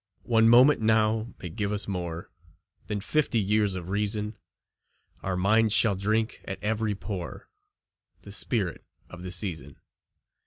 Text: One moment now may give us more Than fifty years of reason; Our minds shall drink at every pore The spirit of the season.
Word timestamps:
One 0.23 0.49
moment 0.49 0.81
now 0.81 1.31
may 1.39 1.49
give 1.49 1.71
us 1.71 1.87
more 1.87 2.31
Than 2.87 3.01
fifty 3.01 3.37
years 3.39 3.75
of 3.75 3.89
reason; 3.89 4.35
Our 5.21 5.37
minds 5.37 5.75
shall 5.75 5.93
drink 5.95 6.41
at 6.45 6.57
every 6.63 6.95
pore 6.95 7.51
The 8.23 8.31
spirit 8.31 8.83
of 9.11 9.21
the 9.21 9.31
season. 9.31 9.75